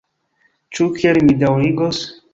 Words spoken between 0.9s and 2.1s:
kiel mi daŭrigos?..